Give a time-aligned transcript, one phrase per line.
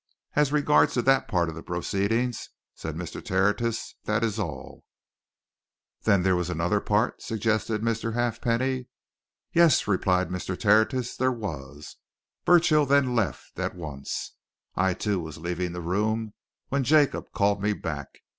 [0.35, 3.23] As regards that part of the proceedings," said Mr.
[3.23, 4.83] Tertius, "that is all."
[6.05, 8.15] "There was, then, another part?" suggested Mr.
[8.15, 8.87] Halfpenny.
[9.53, 10.59] "Yes," replied Mr.
[10.59, 11.15] Tertius.
[11.15, 11.97] "There was.
[12.45, 14.35] Burchill then left at once.
[14.75, 16.33] I, too, was leaving the room
[16.69, 18.09] when Jacob called me back.